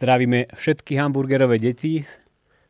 [0.00, 2.08] Zdravíme všetky hamburgerové deti.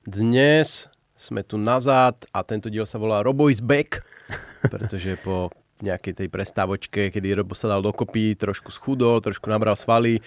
[0.03, 4.03] Dnes sme tu nazad a tento diel sa volá Robo is back,
[4.75, 10.19] pretože po nejakej tej prestávočke, kedy Robo sa dal dokopy, trošku schudol, trošku nabral svaly,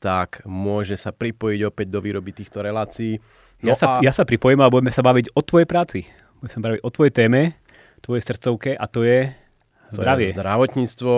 [0.00, 3.20] tak môže sa pripojiť opäť do výroby týchto relácií.
[3.64, 4.04] No ja, sa, a...
[4.04, 6.04] ja sa pripojím a budeme sa baviť o tvojej práci.
[6.40, 7.40] Budeme sa baviť o tvojej téme,
[8.04, 9.32] tvojej srdcovke a to je
[9.96, 10.30] zdravie.
[10.30, 11.14] To je zdravotníctvo,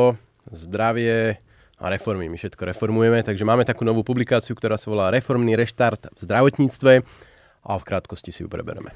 [0.54, 1.42] zdravie,
[1.78, 2.26] a reformy.
[2.26, 6.92] My všetko reformujeme, takže máme takú novú publikáciu, ktorá sa volá Reformný reštart v zdravotníctve
[7.62, 8.90] a v krátkosti si ju prebereme.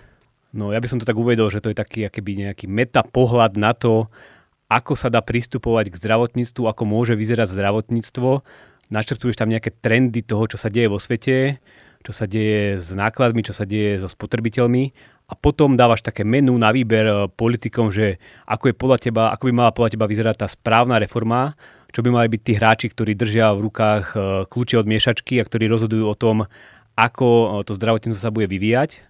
[0.52, 3.56] No ja by som to tak uvedol, že to je taký akýby nejaký meta pohľad
[3.56, 4.10] na to,
[4.68, 8.44] ako sa dá pristupovať k zdravotníctvu, ako môže vyzerať zdravotníctvo.
[8.92, 11.62] Naštartuješ tam nejaké trendy toho, čo sa deje vo svete,
[12.02, 14.92] čo sa deje s nákladmi, čo sa deje so spotrebiteľmi
[15.30, 19.48] a potom dávaš také menu na výber eh, politikom, že ako, je podľa teba, ako
[19.48, 21.56] by mala podľa teba vyzerať tá správna reforma,
[21.88, 24.18] čo by mali byť tí hráči, ktorí držia v rukách e,
[24.48, 26.48] kľúče od miešačky a ktorí rozhodujú o tom,
[26.96, 29.04] ako e, to zdravotníctvo sa bude vyvíjať.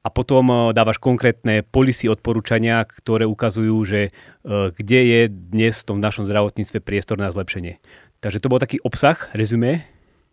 [0.00, 4.10] A potom dávaš konkrétne polisy odporúčania, ktoré ukazujú, že
[4.48, 7.78] kde je dnes v tom našom zdravotníctve priestor na zlepšenie.
[8.18, 9.86] Takže to bol taký obsah, rezume.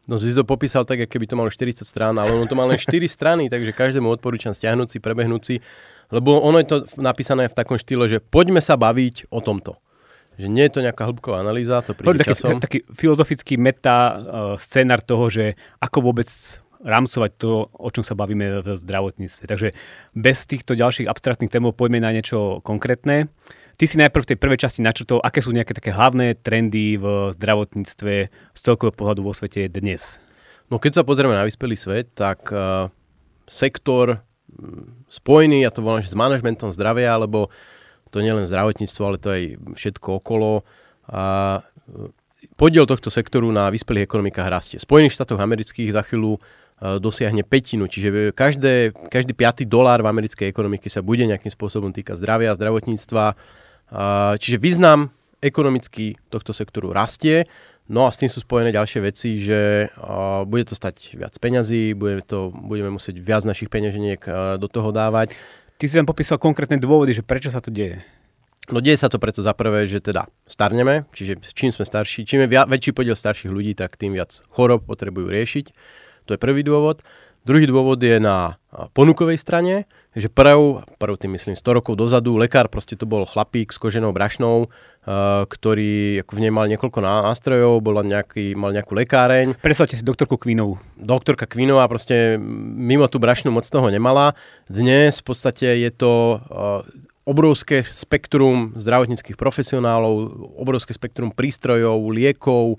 [0.09, 2.81] No si to popísal tak, keby to malo 40 strán, ale ono to má len
[2.81, 5.55] 4 strany, takže každému odporúčam stiahnuť si, prebehnúť si,
[6.09, 9.77] lebo ono je to napísané v takom štýle, že poďme sa baviť o tomto.
[10.41, 12.57] Že nie je to nejaká hĺbková analýza, to príde taký, časom.
[12.57, 14.17] Taký filozofický meta uh,
[14.55, 16.25] scénar toho, že ako vôbec
[16.79, 19.43] rámcovať to, o čom sa bavíme v zdravotníctve.
[19.45, 19.75] Takže
[20.15, 23.27] bez týchto ďalších abstraktných témov poďme na niečo konkrétne.
[23.79, 27.31] Ty si najprv v tej prvej časti načrtol, aké sú nejaké také hlavné trendy v
[27.31, 30.19] zdravotníctve z celkového pohľadu vo svete dnes.
[30.67, 32.91] No keď sa pozrieme na vyspelý svet, tak uh,
[33.47, 34.19] sektor
[35.07, 37.47] spojený, ja to volám, že s manažmentom zdravia, alebo
[38.11, 39.43] to nie len zdravotníctvo, ale to aj
[39.79, 40.67] všetko okolo.
[41.07, 41.23] A
[41.87, 42.09] e,
[42.57, 44.77] podiel tohto sektoru na vyspelých ekonomikách rastie.
[44.81, 46.39] Spojených štátoch amerických za chvíľu e,
[46.97, 52.17] dosiahne petinu, čiže každé, každý piatý dolár v americkej ekonomike sa bude nejakým spôsobom týkať
[52.17, 53.37] zdravia, zdravotníctva.
[54.37, 57.49] Čiže význam ekonomicky tohto sektoru rastie.
[57.89, 59.89] No a s tým sú spojené ďalšie veci, že
[60.45, 64.21] bude to stať viac peňazí, bude to, budeme musieť viac našich peňaženiek
[64.61, 65.33] do toho dávať.
[65.81, 68.05] Ty si tam popísal konkrétne dôvody, že prečo sa to deje.
[68.69, 72.45] No deje sa to preto za prvé, že teda starneme, čiže čím sme starší, čím
[72.45, 75.73] je väčší podiel starších ľudí, tak tým viac chorob potrebujú riešiť.
[76.29, 77.01] To je prvý dôvod.
[77.49, 78.61] Druhý dôvod je na
[78.93, 83.73] ponukovej strane, že prv, prv tým myslím 100 rokov dozadu, lekár proste to bol chlapík
[83.73, 84.69] s koženou brašnou,
[85.49, 89.57] ktorý ako v nej mal niekoľko nástrojov, bola nejaký, mal nejakú lekáreň.
[89.65, 90.77] Predstavte si doktorku Kvinovú.
[90.93, 92.37] Doktorka Kvinová proste
[92.77, 94.37] mimo tú brašnu moc toho nemala.
[94.69, 96.37] Dnes v podstate je to
[97.25, 102.77] obrovské spektrum zdravotníckých profesionálov, obrovské spektrum prístrojov, liekov,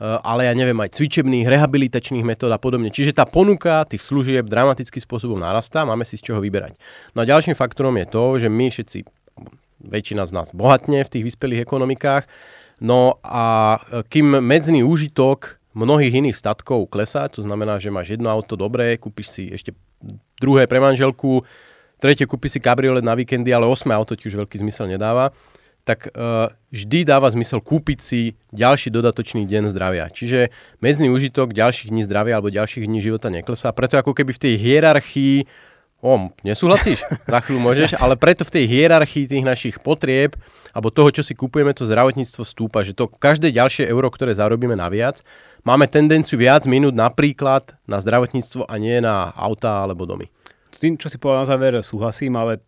[0.00, 2.92] ale ja neviem, aj cvičebných, rehabilitačných metód a podobne.
[2.92, 6.76] Čiže tá ponuka tých služieb dramatickým spôsobom narastá, máme si z čoho vyberať.
[7.16, 8.98] No a ďalším faktorom je to, že my všetci,
[9.80, 12.28] väčšina z nás bohatne v tých vyspelých ekonomikách,
[12.84, 18.32] no a eh, kým medzný úžitok mnohých iných statkov klesá, to znamená, že máš jedno
[18.32, 19.76] auto dobré, kúpiš si ešte
[20.40, 21.44] druhé pre manželku,
[22.00, 25.36] tretie kúpiš si kabriolet na víkendy, ale osme auto ti už veľký zmysel nedáva,
[25.86, 30.10] tak uh, vždy dáva zmysel kúpiť si ďalší dodatočný deň zdravia.
[30.10, 30.50] Čiže
[30.82, 33.70] medzný užitok ďalších dní zdravia alebo ďalších dní života neklesá.
[33.70, 35.46] Preto ako keby v tej hierarchii
[36.04, 37.00] O, nesúhlasíš?
[37.32, 40.36] Za chvíľu môžeš, ale preto v tej hierarchii tých našich potrieb
[40.76, 44.76] alebo toho, čo si kupujeme, to zdravotníctvo stúpa, že to každé ďalšie euro, ktoré zarobíme
[44.76, 45.24] naviac,
[45.64, 50.28] máme tendenciu viac minút napríklad na zdravotníctvo a nie na auta alebo domy.
[50.68, 52.60] S tým, čo si povedal na záver, súhlasím, ale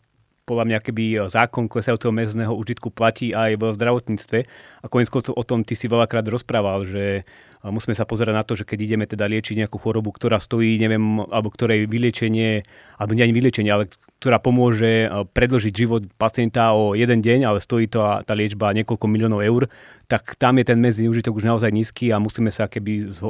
[0.49, 4.39] podľa mňa keby e, zákon klesajúceho mezného užitku platí aj v zdravotníctve.
[4.81, 7.29] A konec o tom ty si veľakrát rozprával, že
[7.67, 11.23] musíme sa pozerať na to, že keď ideme teda liečiť nejakú chorobu, ktorá stojí, neviem,
[11.27, 12.63] alebo ktorej vyliečenie,
[12.99, 17.63] alebo nie ani vyliečenie, ale ktorá pomôže e, predlžiť život pacienta o jeden deň, ale
[17.63, 19.71] stojí to tá liečba niekoľko miliónov eur,
[20.11, 23.29] tak tam je ten medzný užitok už naozaj nízky a musíme sa keby e,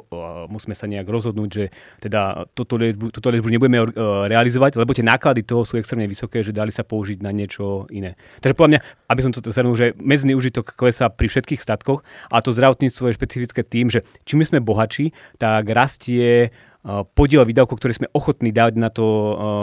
[0.48, 1.64] musíme sa nejak rozhodnúť, že
[2.00, 3.86] teda toto liečbu, túto liečbu nebudeme e,
[4.32, 8.16] realizovať, lebo tie náklady toho sú extrémne vysoké, že dali sa použiť na niečo iné.
[8.40, 8.80] Takže podľa mňa,
[9.12, 12.00] aby som to zhrnul, že medzný užitok klesá pri všetkých statkoch
[12.32, 16.52] a to zdravotníctvo je špecifické tým, že čím sme bohatší, tak rastie
[17.16, 19.06] podiel výdavkov, ktoré sme ochotní dať na to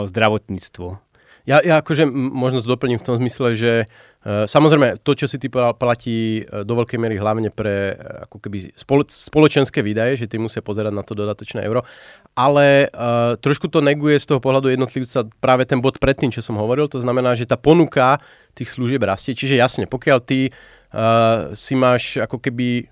[0.09, 0.97] zdravotníctvo.
[1.45, 3.85] Ja, ja akože možno to doplním v tom zmysle, že
[4.25, 7.93] Samozrejme, to, čo si ty povedal, platí do veľkej miery hlavne pre
[8.25, 8.73] ako keby
[9.05, 11.85] spoločenské výdaje, že ty musia pozerať na to dodatočné euro,
[12.33, 16.57] ale uh, trošku to neguje z toho pohľadu jednotlivca práve ten bod predtým, čo som
[16.57, 18.17] hovoril, to znamená, že tá ponuka
[18.57, 20.49] tých služieb rastie, čiže jasne, pokiaľ ty
[20.95, 22.87] uh, si máš ako keby,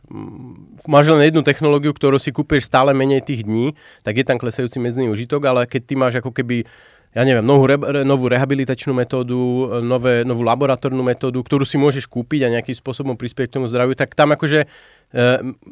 [0.84, 3.72] máš len jednu technológiu, ktorú si kúpiš stále menej tých dní,
[4.04, 6.68] tak je tam klesajúci medzný užitok, ale keď ty máš ako keby
[7.14, 9.38] ja neviem, novú, re, novú rehabilitačnú metódu,
[9.86, 13.94] nové, novú laboratórnu metódu, ktorú si môžeš kúpiť a nejakým spôsobom prispieť k tomu zdraviu,
[13.94, 14.66] tak tam akože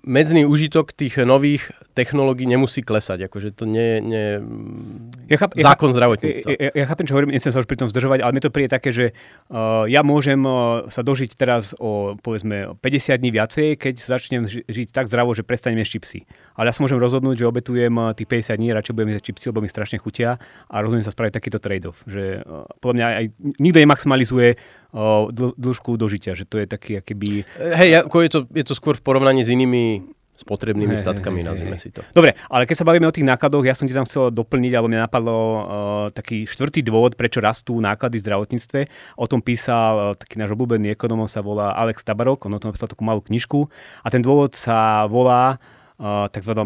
[0.05, 3.25] medzný užitok tých nových technológií nemusí klesať.
[3.27, 4.25] Akože to nie je
[5.27, 6.49] ja cháp, zákon ja, zdravotníctva.
[6.55, 8.53] Ja, ja, ja chápem, čo hovorím, nechcem sa už pri tom zdržovať, ale mi to
[8.53, 9.17] príde také, že
[9.51, 14.63] uh, ja môžem uh, sa dožiť teraz o povedzme 50 dní viacej, keď začnem ži-
[14.67, 16.19] žiť tak zdravo, že prestanem jesť čipsy.
[16.55, 19.45] Ale ja sa môžem rozhodnúť, že obetujem uh, tých 50 dní, radšej budem jesť čipsy,
[19.51, 20.39] lebo mi strašne chutia
[20.71, 22.05] a rozhodnem sa spraviť takýto trade-off.
[22.07, 23.25] Že, uh, podľa mňa aj
[23.59, 24.47] nikto nemaximalizuje
[25.31, 27.47] dl- dĺžku dožitia, že to je taký akýby...
[27.57, 30.03] Hej, ako je to, je to skôr v porovnaní s inými
[30.41, 31.83] spotrebnými hey, statkami, hey, nazvime hey.
[31.85, 32.01] si to.
[32.17, 34.89] Dobre, ale keď sa bavíme o tých nákladoch, ja som ti tam chcel doplniť, alebo
[34.89, 35.61] mňa napadlo uh,
[36.09, 38.79] taký štvrtý dôvod, prečo rastú náklady v zdravotníctve.
[39.21, 42.73] O tom písal uh, taký náš obľúbený ekonom, sa volá Alex Tabarok, on o tom
[42.73, 43.69] napísal takú malú knižku
[44.01, 45.61] a ten dôvod sa volá
[46.01, 46.57] uh, tzv.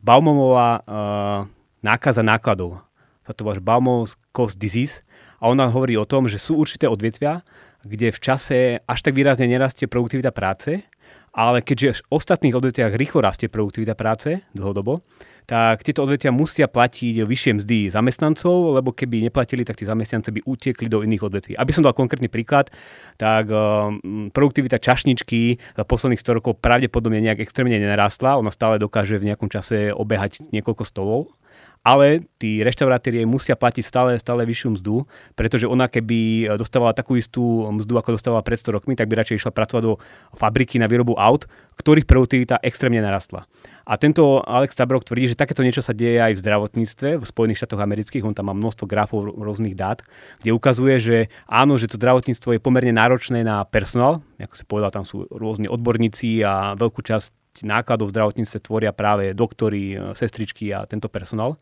[0.00, 1.40] Baumová uh,
[1.84, 2.80] nákaza nákladov.
[3.28, 5.04] Sa to volá Baumov's cost disease
[5.42, 7.42] a ona hovorí o tom, že sú určité odvetvia,
[7.82, 10.86] kde v čase až tak výrazne nerastie produktivita práce,
[11.34, 15.02] ale keďže v ostatných odvetviach rýchlo rastie produktivita práce dlhodobo,
[15.42, 20.40] tak tieto odvetvia musia platiť vyššie mzdy zamestnancov, lebo keby neplatili, tak tí zamestnanci by
[20.46, 21.52] utiekli do iných odvetví.
[21.58, 22.70] Aby som dal konkrétny príklad,
[23.18, 29.18] tak um, produktivita čašničky za posledných 100 rokov pravdepodobne nejak extrémne nenarastla, ona stále dokáže
[29.18, 31.34] v nejakom čase obehať niekoľko stolov,
[31.82, 37.66] ale tí reštaurátorie musia platiť stále, stále vyššiu mzdu, pretože ona keby dostávala takú istú
[37.74, 39.98] mzdu, ako dostávala pred 100 rokmi, tak by radšej išla pracovať do
[40.38, 43.50] fabriky na výrobu aut, ktorých produktivita extrémne narastla.
[43.82, 47.66] A tento Alex Tabrok tvrdí, že takéto niečo sa deje aj v zdravotníctve v Spojených
[47.66, 48.22] štátoch amerických.
[48.22, 50.06] On tam má množstvo grafov rôznych dát,
[50.38, 51.16] kde ukazuje, že
[51.50, 54.22] áno, že to zdravotníctvo je pomerne náročné na personál.
[54.38, 59.36] Ako si povedal, tam sú rôzni odborníci a veľkú časť nákladov v zdravotníctve tvoria práve
[59.36, 61.60] doktory, e, sestričky a tento personál.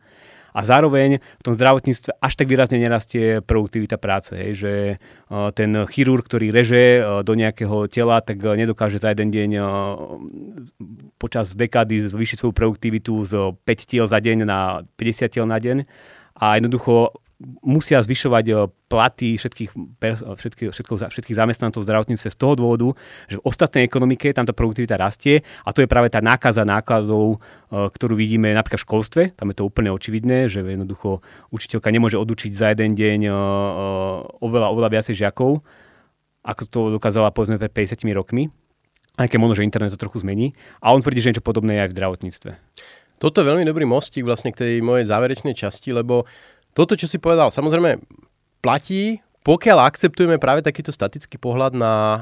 [0.51, 4.35] A zároveň v tom zdravotníctve až tak výrazne nerastie produktivita práce.
[4.35, 4.95] Hej, že e,
[5.51, 9.51] ten chirurg, ktorý reže e, do nejakého tela, tak nedokáže za jeden deň
[11.19, 15.83] počas dekády zvýšiť svoju produktivitu z 5 tiel za deň na 50 tiel na deň.
[16.39, 17.11] A jednoducho
[17.61, 18.55] musia zvyšovať eh,
[18.91, 19.71] platy všetkých,
[20.35, 22.87] všetkých, všetkých, všetkých zamestnancov zdravotníctve z toho dôvodu,
[23.31, 27.39] že v ostatnej ekonomike tam tá produktivita rastie a to je práve tá nákaza nákladov,
[27.39, 29.21] eh, ktorú vidíme napríklad v školstve.
[29.35, 33.19] Tam je to úplne očividné, že jednoducho učiteľka nemôže odučiť za jeden deň
[34.41, 35.63] oveľa, oveľa viacej žiakov,
[36.41, 38.49] ako to dokázala povedzme pred 50 rokmi.
[39.19, 40.55] Aj keď možno, že internet to trochu zmení.
[40.79, 42.51] A on tvrdí, že niečo podobné je aj v zdravotníctve.
[43.21, 46.25] Toto je veľmi dobrý mostík vlastne k tej mojej záverečnej časti, lebo
[46.71, 47.99] toto, čo si povedal, samozrejme
[48.63, 52.21] platí, pokiaľ akceptujeme práve takýto statický pohľad na uh,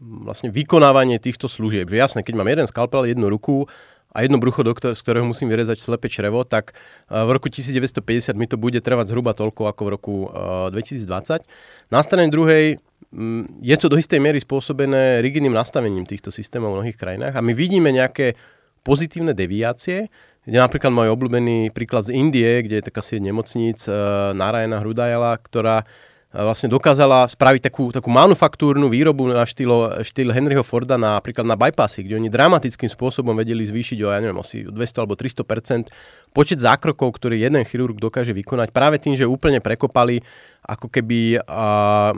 [0.00, 1.92] vlastne vykonávanie týchto služieb.
[1.92, 3.68] Že jasné, keď mám jeden skalpel, jednu ruku
[4.16, 6.72] a jedno brucho, do ktor- z ktorého musím vyrezať slepé črevo, tak
[7.12, 11.44] uh, v roku 1950 mi to bude trvať zhruba toľko ako v roku uh, 2020.
[11.92, 12.80] Na strane druhej
[13.12, 17.44] um, je to do istej miery spôsobené rigidným nastavením týchto systémov v mnohých krajinách a
[17.44, 18.32] my vidíme nejaké
[18.80, 20.08] pozitívne deviácie,
[20.46, 25.34] je napríklad môj obľúbený príklad z Indie, kde je taká sieť nemocníc uh, Narayana Hrudajala,
[25.42, 25.86] ktorá uh,
[26.30, 32.06] vlastne dokázala spraviť takú, takú manufaktúrnu výrobu na štýl, štýl Henryho Forda napríklad na bypassy,
[32.06, 35.90] kde oni dramatickým spôsobom vedeli zvýšiť o, ja neviem, asi 200 alebo 300%
[36.36, 40.20] počet zákrokov, ktorý jeden chirurg dokáže vykonať práve tým, že úplne prekopali
[40.66, 42.12] ako keby uh,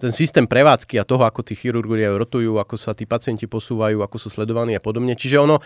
[0.00, 4.16] ten systém prevádzky a toho, ako tí chirurgovia rotujú, ako sa tí pacienti posúvajú, ako
[4.20, 5.16] sú sledovaní a podobne.
[5.16, 5.58] Čiže ono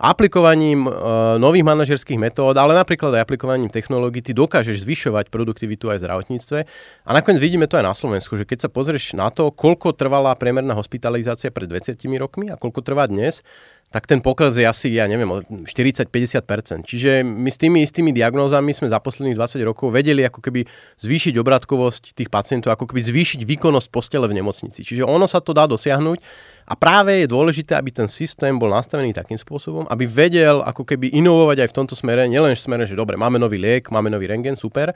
[0.00, 0.90] aplikovaním e,
[1.36, 6.58] nových manažerských metód, ale napríklad aj aplikovaním technológií, ty dokážeš zvyšovať produktivitu aj v zdravotníctve.
[7.04, 10.32] A nakoniec vidíme to aj na Slovensku, že keď sa pozrieš na to, koľko trvala
[10.40, 13.44] priemerná hospitalizácia pred 20 rokmi a koľko trvá dnes,
[13.90, 15.26] tak ten pokles je asi, ja neviem,
[15.66, 16.86] 40-50%.
[16.86, 20.62] Čiže my s tými istými diagnózami sme za posledných 20 rokov vedeli ako keby
[21.02, 24.86] zvýšiť obratkovosť tých pacientov, ako keby zvýšiť výkonnosť postele v nemocnici.
[24.86, 26.22] Čiže ono sa to dá dosiahnuť
[26.70, 31.10] a práve je dôležité, aby ten systém bol nastavený takým spôsobom, aby vedel ako keby
[31.18, 34.30] inovovať aj v tomto smere, nielen v smere, že dobre, máme nový liek, máme nový
[34.30, 34.94] rengen, super,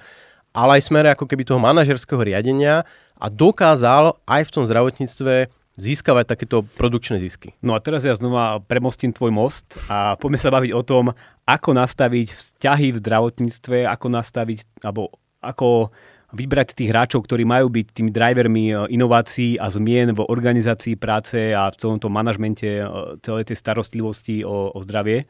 [0.55, 2.87] ale aj v smere ako keby toho manažerského riadenia
[3.19, 7.59] a dokázal aj v tom zdravotníctve získavať takéto produkčné zisky.
[7.59, 11.11] No a teraz ja znova premostím tvoj most a poďme sa baviť o tom,
[11.43, 15.11] ako nastaviť vzťahy v zdravotníctve, ako nastaviť, alebo
[15.43, 15.91] ako
[16.35, 21.55] vybrať tých hráčov, ktorí majú byť tými drivermi e, inovácií a zmien v organizácii práce
[21.55, 22.85] a v celom tom manažmente e,
[23.23, 25.23] celej tej starostlivosti o, o zdravie.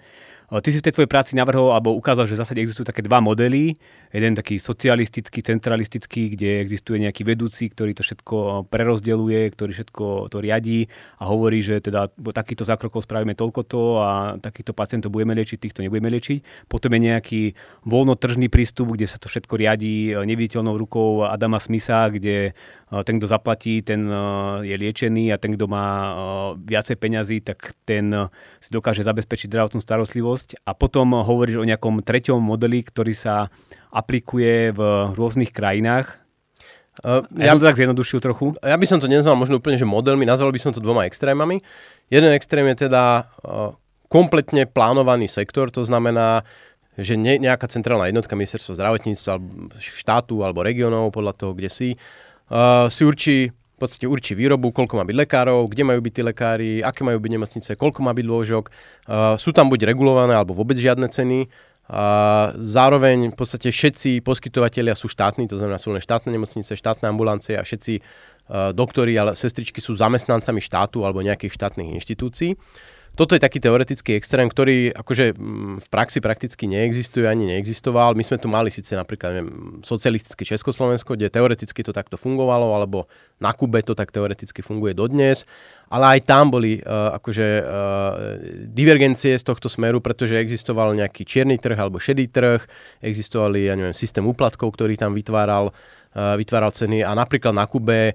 [0.44, 3.74] Ty si v tej tvojej práci navrhol alebo ukázal, že zásade existujú také dva modely.
[4.14, 10.38] Jeden taký socialistický, centralistický, kde existuje nejaký vedúci, ktorý to všetko prerozdeluje, ktorý všetko to
[10.38, 10.86] riadí
[11.18, 15.82] a hovorí, že teda takýto zákrokov spravíme toľko to a takýchto pacientov budeme liečiť, týchto
[15.82, 16.70] nebudeme liečiť.
[16.70, 17.42] Potom je nejaký
[17.82, 22.54] voľnotržný prístup, kde sa to všetko riadí neviditeľnou rukou Adama Smitha, kde
[23.02, 24.06] ten, kto zaplatí, ten
[24.62, 25.86] je liečený a ten, kto má
[26.54, 28.30] viacej peňazí, tak ten
[28.62, 30.34] si dokáže zabezpečiť zdravotnú starostlivosť.
[30.67, 33.49] A potom hovoríš o nejakom treťom modeli, ktorý sa
[33.95, 34.81] aplikuje v
[35.14, 36.19] rôznych krajinách.
[37.03, 38.55] Uh, ja, ja som to tak zjednodušil trochu.
[38.62, 41.59] Ja by som to nezval možno úplne, že modelmi, nazval by som to dvoma extrémami.
[42.07, 43.75] Jeden extrém je teda uh,
[44.07, 46.47] kompletne plánovaný sektor, to znamená,
[46.95, 49.43] že ne, nejaká centrálna jednotka ministerstva zdravotníctva,
[49.83, 51.88] štátu alebo regionov, podľa toho, kde si,
[52.55, 56.23] uh, si určí v podstate určí výrobu, koľko má byť lekárov, kde majú byť tí
[56.23, 58.64] lekári, aké majú byť nemocnice, koľko má byť lôžok.
[58.71, 61.50] Uh, sú tam buď regulované, alebo vôbec žiadne ceny.
[62.57, 67.61] Zároveň v podstate všetci poskytovateľia sú štátni, to znamená sú len štátne nemocnice, štátne ambulancie
[67.61, 68.00] a všetci
[68.73, 72.57] doktori a sestričky sú zamestnancami štátu alebo nejakých štátnych inštitúcií
[73.14, 78.18] toto je taký teoretický extrém, ktorý akože mm, v praxi prakticky neexistuje ani neexistoval.
[78.18, 83.06] My sme tu mali síce napríklad neviem, socialistické Československo, kde teoreticky to takto fungovalo, alebo
[83.38, 85.47] na Kube to tak teoreticky funguje dodnes,
[85.87, 87.66] ale aj tam boli uh, akože uh,
[88.75, 92.66] divergencie z tohto smeru, pretože existoval nejaký čierny trh alebo šedý trh,
[92.99, 95.71] existovali, ja neviem, systém úplatkov, ktorý tam vytváral
[96.14, 98.14] vytváral ceny a napríklad na Kube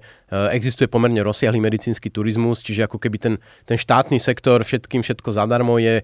[0.56, 3.34] existuje pomerne rozsiahly medicínsky turizmus, čiže ako keby ten,
[3.68, 6.00] ten štátny sektor všetkým všetko zadarmo je,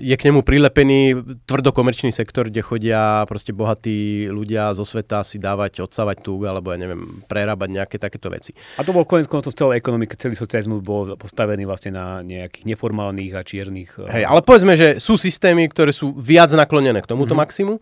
[0.00, 1.12] je k nemu prilepený
[1.44, 6.80] tvrdokomerčný sektor, kde chodia proste bohatí ľudia zo sveta si dávať, odsávať tú, alebo ja
[6.80, 8.56] neviem, prerábať nejaké takéto veci.
[8.80, 12.64] A to bol koniec koncov v celej ekonomike, celý socializmus bol postavený vlastne na nejakých
[12.64, 13.92] neformálnych a čiernych...
[14.08, 17.44] Eh, Hej, ale povedzme, že sú systémy, ktoré sú viac naklonené k tomuto mm-hmm.
[17.44, 17.74] maximu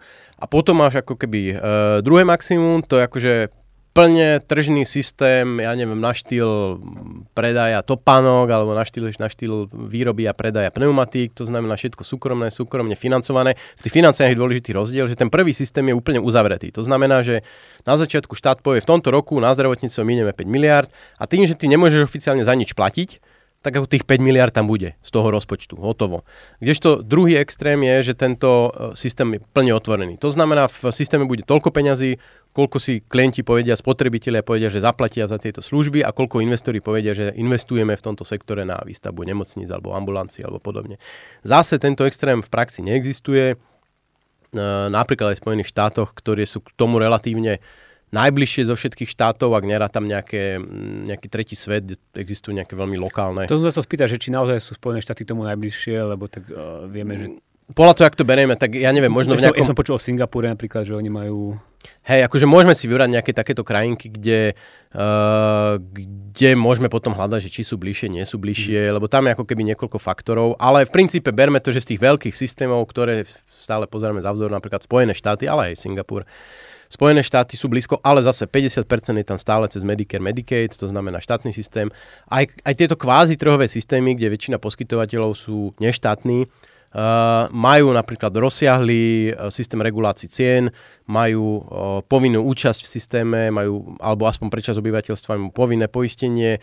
[0.43, 1.59] a potom máš ako keby uh,
[2.03, 3.33] druhé maximum, to je akože
[3.97, 6.77] plne tržný systém, ja neviem, na štýl
[7.33, 12.53] predaja topánok alebo na štýl, na štýl výroby a predaja pneumatík, to znamená všetko súkromné,
[12.53, 13.57] súkromne financované.
[13.81, 16.69] V tých financiách je dôležitý rozdiel, že ten prvý systém je úplne uzavretý.
[16.77, 17.41] To znamená, že
[17.89, 21.57] na začiatku štát povie, v tomto roku na zdravotníctvo minieme 5 miliard a tým, že
[21.57, 23.26] ty nemôžeš oficiálne za nič platiť,
[23.67, 26.23] tak ako tých 5 miliard tam bude z toho rozpočtu, hotovo.
[26.63, 30.23] Kdežto druhý extrém je, že tento e, systém je plne otvorený.
[30.23, 32.23] To znamená, v systéme bude toľko peňazí,
[32.55, 37.11] koľko si klienti povedia, spotrebitelia povedia, že zaplatia za tieto služby a koľko investori povedia,
[37.11, 41.03] že investujeme v tomto sektore na výstavbu nemocníc alebo ambulancií alebo podobne.
[41.43, 43.45] Zase tento extrém v praxi neexistuje.
[43.51, 43.57] E,
[44.95, 47.59] napríklad aj v Spojených štátoch, ktoré sú k tomu relatívne
[48.15, 50.63] najbližšie zo všetkých štátov, ak nerá tam nejaké,
[51.11, 53.51] nejaký tretí svet, kde existujú nejaké veľmi lokálne.
[53.51, 56.87] To som sa spýtať, že či naozaj sú Spojené štáty tomu najbližšie, lebo tak uh,
[56.87, 57.27] vieme, že
[57.67, 59.59] podľa toho, ak to berieme, tak ja neviem, možno ja v nejakom...
[59.59, 61.59] Ja som počul o Singapúre napríklad, že oni majú...
[62.07, 64.55] Hej, akože môžeme si vybrať nejaké takéto krajinky, kde,
[64.95, 68.95] uh, kde môžeme potom hľadať, že či sú bližšie, nie sú bližšie, mm.
[68.95, 72.07] lebo tam je ako keby niekoľko faktorov, ale v princípe berme to, že z tých
[72.07, 76.23] veľkých systémov, ktoré stále pozeráme za vzor, napríklad Spojené štáty, ale aj Singapur,
[76.87, 78.87] Spojené štáty sú blízko, ale zase 50%
[79.19, 81.91] je tam stále cez Medicare, Medicaid, to znamená štátny systém.
[82.31, 86.47] Aj, aj tieto kvázi trhové systémy, kde väčšina poskytovateľov sú neštátni,
[86.97, 90.73] Uh, majú napríklad rozsiahlý uh, systém regulácií cien,
[91.05, 91.61] majú uh,
[92.01, 96.57] povinnú účasť v systéme, majú, alebo aspoň prečas obyvateľstva, majú povinné poistenie,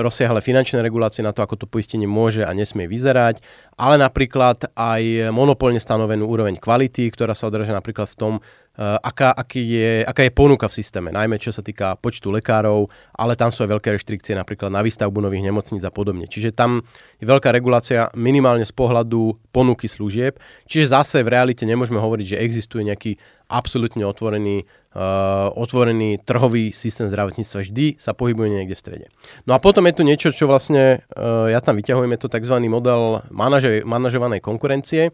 [0.00, 3.44] rozsiahle finančné regulácie na to, ako to poistenie môže a nesmie vyzerať,
[3.76, 8.32] ale napríklad aj monopolne stanovenú úroveň kvality, ktorá sa odráža napríklad v tom,
[8.80, 13.36] aká, aký je, aká je ponuka v systéme, najmä čo sa týka počtu lekárov, ale
[13.36, 16.24] tam sú aj veľké reštrikcie napríklad na výstavbu nových nemocníc a podobne.
[16.24, 16.80] Čiže tam
[17.20, 20.40] je veľká regulácia minimálne z pohľadu ponuky služieb.
[20.64, 23.20] Čiže zase v realite nemôžeme hovoriť, že existuje nejaký
[23.50, 27.66] absolútne otvorený, uh, otvorený trhový systém zdravotníctva.
[27.66, 29.06] Vždy sa pohybuje niekde v strede.
[29.44, 32.56] No a potom je tu niečo, čo vlastne uh, ja tam vyťahujem, je to tzv.
[32.70, 35.10] model manaže, manažovanej konkurencie,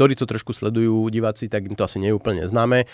[0.00, 2.88] ktorí to trošku sledujú diváci, tak im to asi neúplne známe.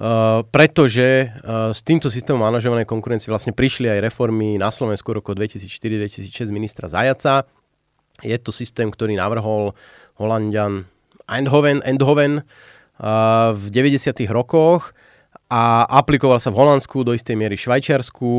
[0.00, 5.30] Uh, pretože uh, s týmto systémom manažovanej konkurencie vlastne prišli aj reformy na Slovensku roku
[5.30, 7.46] 2004-2006 ministra Zajaca.
[8.18, 9.78] Je to systém, ktorý navrhol
[10.18, 10.90] Holandian
[11.30, 14.10] Eindhoven, Eindhoven uh, v 90.
[14.34, 14.90] rokoch
[15.52, 18.30] a aplikoval sa v Holandsku, do istej miery Švajčiarsku,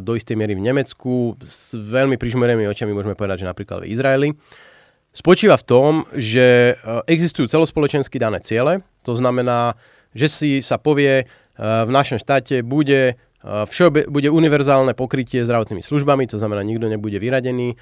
[0.00, 1.36] do istej miery v Nemecku.
[1.44, 4.28] S veľmi prižmerenými očami môžeme povedať, že napríklad v Izraeli.
[4.32, 4.73] Uh,
[5.14, 9.78] spočíva v tom, že e, existujú celospoločensky dané ciele, to znamená,
[10.12, 11.26] že si sa povie,
[11.58, 17.76] v našom štáte bude Všeobe, bude univerzálne pokrytie zdravotnými službami, to znamená, nikto nebude vyradený.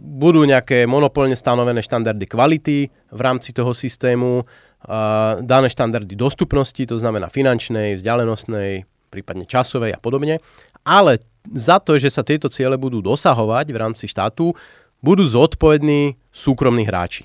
[0.00, 4.48] Budú nejaké monopolne stanovené štandardy kvality v rámci toho systému,
[5.44, 10.40] dané štandardy dostupnosti, to znamená finančnej, vzdialenostnej, prípadne časovej a podobne.
[10.80, 11.20] Ale
[11.52, 14.56] za to, že sa tieto ciele budú dosahovať v rámci štátu,
[15.00, 17.24] budú zodpovední súkromní hráči.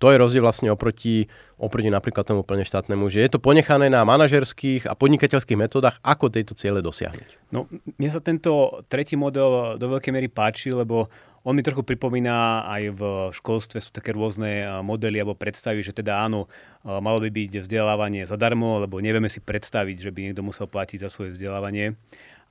[0.00, 1.28] To je rozdiel vlastne oproti,
[1.60, 6.32] oproti napríklad tomu plne štátnemu, že je to ponechané na manažerských a podnikateľských metodách, ako
[6.32, 7.52] tejto ciele dosiahnuť.
[7.52, 11.04] No, mne sa tento tretí model do veľkej miery páči, lebo
[11.44, 16.16] on mi trochu pripomína aj v školstve sú také rôzne modely alebo predstavy, že teda
[16.16, 16.48] áno,
[16.84, 21.12] malo by byť vzdelávanie zadarmo, lebo nevieme si predstaviť, že by niekto musel platiť za
[21.12, 21.96] svoje vzdelávanie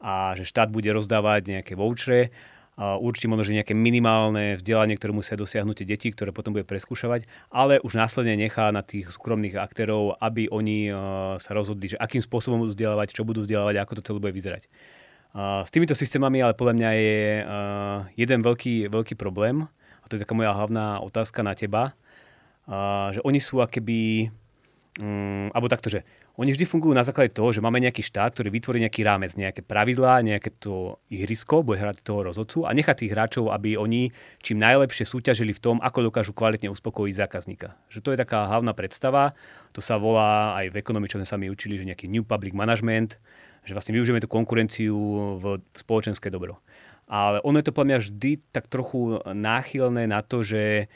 [0.01, 2.29] a že štát bude rozdávať nejaké vouchere
[2.79, 7.27] určite možno, že nejaké minimálne vzdelanie, ktoré musia dosiahnuť tie deti, ktoré potom bude preskúšavať,
[7.51, 10.95] ale už následne nechá na tých súkromných aktérov, aby oni uh,
[11.43, 14.31] sa rozhodli, že akým spôsobom budú vzdelávať, čo budú vzdelávať a ako to celé bude
[14.31, 14.63] vyzerať.
[15.36, 19.67] Uh, s týmito systémami ale podľa mňa je uh, jeden veľký, veľký problém,
[20.00, 21.91] a to je taká moja hlavná otázka na teba,
[23.09, 24.29] že oni sú akéby,
[25.01, 26.05] um, alebo takto, že
[26.39, 29.60] oni vždy fungujú na základe toho, že máme nejaký štát, ktorý vytvorí nejaký rámec, nejaké
[29.60, 34.63] pravidlá, nejaké to ihrisko, bude hrať toho rozhodcu a nechá tých hráčov, aby oni čím
[34.63, 37.75] najlepšie súťažili v tom, ako dokážu kvalitne uspokojiť zákazníka.
[37.91, 39.36] Že to je taká hlavná predstava,
[39.75, 42.55] to sa volá aj v ekonomii, čo sme sa mi učili, že nejaký New Public
[42.55, 43.19] Management,
[43.67, 44.96] že vlastne využijeme tú konkurenciu
[45.43, 46.63] v spoločenské dobro.
[47.12, 50.88] Ale ono je to podľa mňa vždy tak trochu náchylné na to, že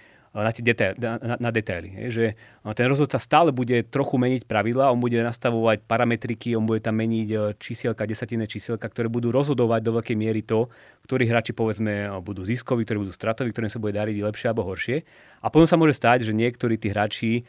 [0.41, 2.09] na, tie detaily, na, na detaily.
[2.09, 2.33] Že
[2.73, 7.27] ten rozhodca stále bude trochu meniť pravidla, on bude nastavovať parametriky, on bude tam meniť
[7.29, 10.73] e, čísielka, desatinné čísielka, ktoré budú rozhodovať do veľkej miery to,
[11.05, 15.05] ktorí hráči povedzme budú ziskoví, ktorí budú stratoví, ktorým sa bude dariť lepšie alebo horšie.
[15.45, 17.45] A potom sa môže stať, že niektorí tí hráči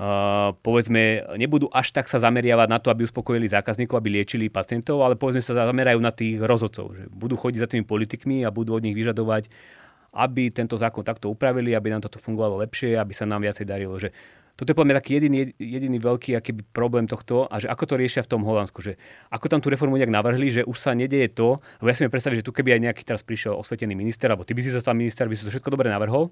[0.00, 5.04] Uh, povedzme, nebudú až tak sa zameriavať na to, aby uspokojili zákazníkov, aby liečili pacientov,
[5.04, 8.72] ale povedzme sa zamerajú na tých rozhodcov, že budú chodiť za tými politikmi a budú
[8.72, 9.52] od nich vyžadovať
[10.10, 13.94] aby tento zákon takto upravili, aby nám toto fungovalo lepšie, aby sa nám viacej darilo.
[13.94, 14.10] Že
[14.60, 17.94] toto je podľa mňa taký jediný, jediný veľký akýby problém tohto a že ako to
[17.96, 19.00] riešia v tom Holandsku, že
[19.32, 22.12] ako tam tú reformu nejak navrhli, že už sa nedieje to, lebo ja si mi
[22.12, 24.84] predstaviť, že tu keby aj nejaký teraz prišiel osvetený minister, alebo ty by si sa
[24.84, 26.28] stal minister, by si to všetko dobre navrhol,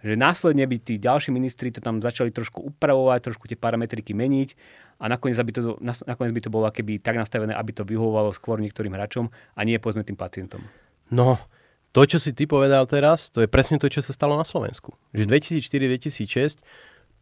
[0.00, 4.48] že následne by tí ďalší ministri to tam začali trošku upravovať, trošku tie parametriky meniť
[5.00, 8.56] a nakoniec, aby to, nakoniec by to bolo keby tak nastavené, aby to vyhovovalo skôr
[8.56, 10.64] niektorým hráčom a nie povedzme tým pacientom.
[11.12, 11.36] No,
[11.96, 14.92] to, čo si ty povedal teraz, to je presne to, čo sa stalo na Slovensku.
[15.16, 16.60] Že 2004-2006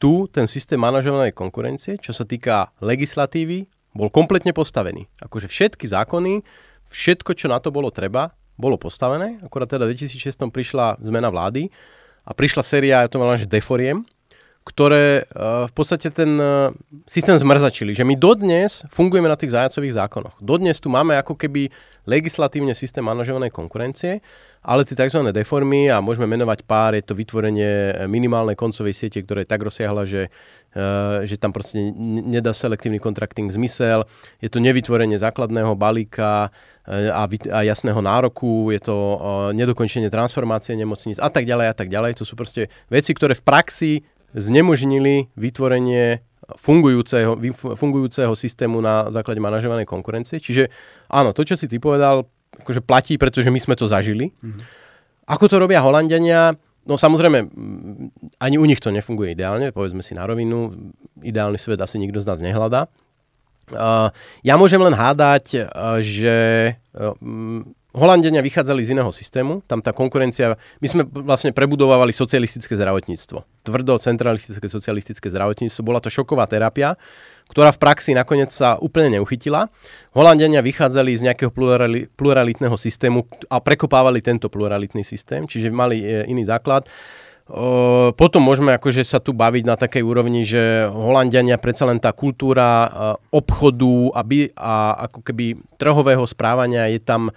[0.02, 5.06] tu ten systém manažovanej konkurencie, čo sa týka legislatívy, bol kompletne postavený.
[5.22, 6.42] Akože všetky zákony,
[6.90, 9.38] všetko, čo na to bolo treba, bolo postavené.
[9.46, 11.70] Akorát teda v 2006 prišla zmena vlády
[12.26, 14.02] a prišla séria, ja to volám, že deforiem,
[14.64, 16.72] ktoré uh, v podstate ten uh,
[17.04, 17.92] systém zmrzačili.
[17.92, 20.40] Že my dodnes fungujeme na tých zajacových zákonoch.
[20.40, 21.68] Dodnes tu máme ako keby
[22.08, 24.24] legislatívne systém manažovanej konkurencie,
[24.64, 25.20] ale tie tzv.
[25.32, 30.04] deformy, a môžeme menovať pár, je to vytvorenie minimálnej koncovej siete, ktorá je tak rozsiahla,
[30.08, 30.28] že,
[31.24, 34.04] že tam proste nedá selektívny contracting zmysel.
[34.40, 36.52] Je to nevytvorenie základného balíka
[36.88, 38.96] a jasného nároku, je to
[39.56, 42.20] nedokončenie transformácie nemocníc a tak ďalej a tak ďalej.
[42.20, 43.92] To sú proste veci, ktoré v praxi
[44.34, 46.20] znemožnili vytvorenie
[46.60, 50.42] fungujúceho, fungujúceho systému na základe manažovanej konkurencie.
[50.42, 50.68] Čiže
[51.08, 52.28] áno, to, čo si ty povedal,
[52.60, 54.36] akože platí, pretože my sme to zažili.
[54.44, 54.62] Mm-hmm.
[55.24, 56.52] Ako to robia Holandiania?
[56.84, 57.48] No samozrejme,
[58.36, 60.92] ani u nich to nefunguje ideálne, povedzme si na rovinu.
[61.24, 62.92] Ideálny svet asi nikto z nás nehľadá.
[63.72, 64.12] Uh,
[64.44, 66.36] ja môžem len hádať, uh, že
[66.92, 67.16] uh,
[67.94, 73.62] Holandenia vychádzali z iného systému, tam tá konkurencia, my sme vlastne prebudovávali socialistické zdravotníctvo.
[73.62, 76.98] Tvrdo centralistické socialistické zdravotníctvo, bola to šoková terapia,
[77.54, 79.70] ktorá v praxi nakoniec sa úplne neuchytila.
[80.10, 86.26] Holandenia vychádzali z nejakého plurali, pluralitného systému a prekopávali tento pluralitný systém, čiže mali e,
[86.26, 86.90] iný základ.
[88.16, 92.66] Potom môžeme akože sa tu baviť na takej úrovni, že Holandiania predsa len tá kultúra
[92.66, 92.88] e,
[93.36, 94.20] obchodu a,
[94.56, 94.74] a
[95.06, 97.30] ako keby trhového správania je tam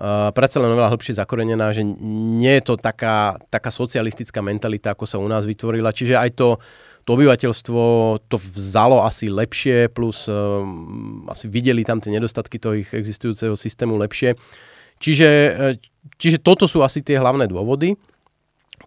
[0.00, 5.04] uh, predsa len oveľa hĺbšie zakorenená, že nie je to taká, taká socialistická mentalita, ako
[5.04, 5.92] sa u nás vytvorila.
[5.92, 6.56] Čiže aj to,
[7.04, 7.80] to obyvateľstvo
[8.26, 10.64] to vzalo asi lepšie, plus uh,
[11.28, 14.34] asi videli tam tie nedostatky toho ich existujúceho systému lepšie.
[14.96, 15.76] Čiže, uh,
[16.16, 17.92] čiže toto sú asi tie hlavné dôvody,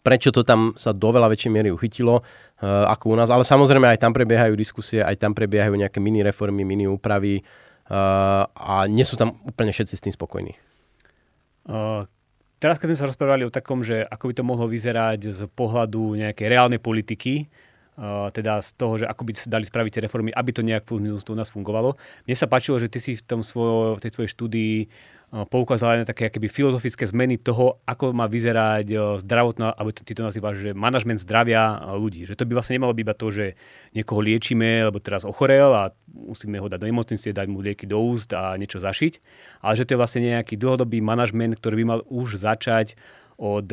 [0.02, 3.30] prečo to tam sa do veľa väčšej miery uchytilo uh, ako u nás.
[3.30, 7.40] Ale samozrejme aj tam prebiehajú diskusie, aj tam prebiehajú nejaké mini reformy, mini úpravy
[7.88, 10.73] uh, a nie sú tam úplne všetci s tým spokojní.
[12.60, 16.16] Teraz, keď sme sa rozprávali o takom, že ako by to mohlo vyzerať z pohľadu
[16.16, 17.52] nejakej reálnej politiky,
[18.34, 21.28] teda z toho, že ako by sa dali spraviť reformy, aby to nejak plus minus
[21.30, 21.94] u nás fungovalo.
[22.26, 24.76] Mne sa páčilo, že ty si v, tom svojo, v tej tvojej štúdii
[25.34, 30.22] poukázal aj na také akéby filozofické zmeny toho, ako má vyzerať zdravotná, alebo ty to
[30.22, 32.30] nazývaš, že manažment zdravia ľudí.
[32.30, 33.46] Že to by vlastne nemalo byť iba to, že
[33.98, 37.98] niekoho liečíme, lebo teraz ochorel a musíme ho dať do nemocnice, dať mu lieky do
[37.98, 39.14] úst a niečo zašiť,
[39.66, 42.94] ale že to je vlastne nejaký dlhodobý manažment, ktorý by mal už začať
[43.42, 43.66] od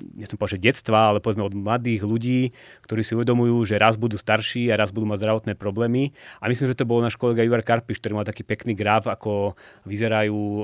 [0.00, 2.40] nechcem povedať, že detstva, ale povedzme od mladých ľudí,
[2.84, 6.14] ktorí si uvedomujú, že raz budú starší a raz budú mať zdravotné problémy.
[6.42, 9.54] A myslím, že to bol náš kolega Ivar Karpiš, ktorý mal taký pekný graf, ako
[9.86, 10.62] vyzerajú e,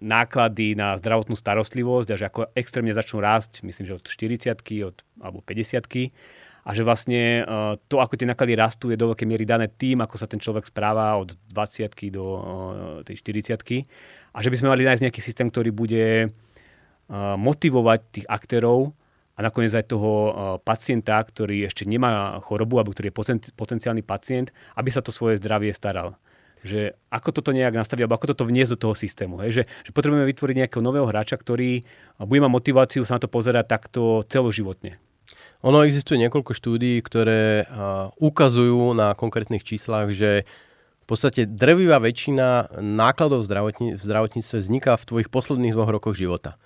[0.00, 4.52] náklady na zdravotnú starostlivosť a že ako extrémne začnú rásť, myslím, že od 40
[4.84, 6.12] od, alebo 50
[6.68, 7.42] a že vlastne e,
[7.88, 10.68] to, ako tie náklady rastú, je do veľkej miery dané tým, ako sa ten človek
[10.68, 12.24] správa od 20 do
[13.00, 13.16] e, tej
[13.48, 13.88] 40
[14.36, 16.28] a že by sme mali nájsť nejaký systém, ktorý bude
[17.16, 18.92] motivovať tých aktérov
[19.34, 20.10] a nakoniec aj toho
[20.66, 23.18] pacienta, ktorý ešte nemá chorobu alebo ktorý je
[23.54, 26.18] potenciálny pacient, aby sa to svoje zdravie staral.
[26.66, 29.38] Že ako toto nejak nastaviť, alebo ako toto vniesť do toho systému.
[29.46, 29.62] Hej?
[29.62, 31.86] Že, že potrebujeme vytvoriť nejakého nového hráča, ktorý
[32.18, 34.98] bude mať motiváciu sa na to pozerať takto celoživotne.
[35.62, 37.66] Ono existuje niekoľko štúdií, ktoré
[38.18, 40.46] ukazujú na konkrétnych číslach, že
[41.02, 46.58] v podstate drevivá väčšina nákladov v, v zdravotníctve vzniká v tvojich posledných dvoch rokoch života.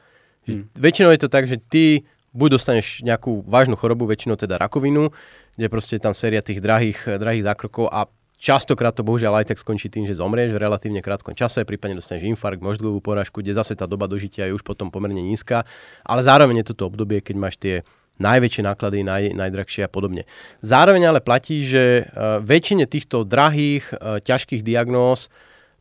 [0.48, 0.66] Hmm.
[0.74, 2.02] Väčšinou je to tak, že ty
[2.32, 5.12] buď dostaneš nejakú vážnu chorobu, väčšinou teda rakovinu,
[5.54, 8.08] kde proste je tam séria tých drahých, drahých zákrokov a
[8.42, 12.26] častokrát to bohužiaľ aj tak skončí tým, že zomrieš v relatívne krátkom čase, prípadne dostaneš
[12.26, 15.62] infarkt, mozgovú porážku, kde zase tá doba dožitia je už potom pomerne nízka,
[16.02, 17.86] ale zároveň je toto obdobie, keď máš tie
[18.18, 20.26] najväčšie náklady, naj, najdrahšie a podobne.
[20.60, 25.30] Zároveň ale platí, že uh, väčšine týchto drahých, uh, ťažkých diagnóz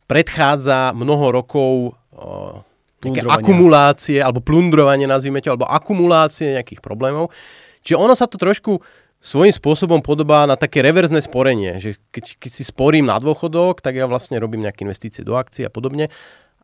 [0.06, 1.72] predchádza mnoho rokov
[3.02, 7.34] nejaké akumulácie, alebo plundrovanie, nazvime to, alebo akumulácie nejakých problémov.
[7.82, 8.78] Čiže ono sa to trošku
[9.22, 13.94] svojím spôsobom podobá na také reverzné sporenie, že keď, keď si sporím na dôchodok, tak
[13.94, 16.10] ja vlastne robím nejaké investície do akcií a podobne.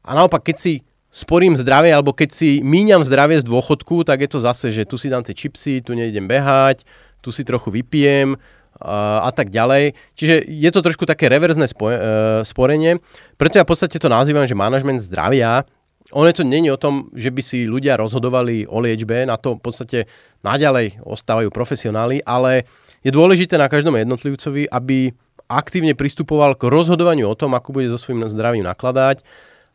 [0.02, 0.72] A naopak, keď si
[1.10, 4.98] sporím zdravie, alebo keď si míňam zdravie z dôchodku, tak je to zase, že tu
[4.98, 6.82] si dám tie čipsy, tu nejdem behať,
[7.22, 8.34] tu si trochu vypijem,
[8.78, 9.98] a, a tak ďalej.
[10.14, 11.98] Čiže je to trošku také reverzné spo, e,
[12.46, 13.02] sporenie.
[13.34, 15.66] Preto ja v podstate to nazývam, že manažment zdravia
[16.12, 19.62] ono to není o tom, že by si ľudia rozhodovali o liečbe, na to v
[19.62, 19.98] podstate
[20.40, 22.64] naďalej ostávajú profesionáli, ale
[23.04, 25.12] je dôležité na každom jednotlivcovi, aby
[25.48, 29.24] aktívne pristupoval k rozhodovaniu o tom, ako bude so svojím zdravím nakladať,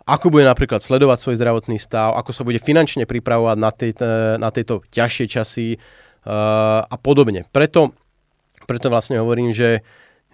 [0.04, 3.91] ako bude napríklad sledovať svoj zdravotný stav, ako sa bude finančne pripravovať na, tej,
[4.38, 7.48] na tejto ťažšie časy uh, a podobne.
[7.56, 7.96] Preto,
[8.67, 9.80] preto vlastne hovorím, že,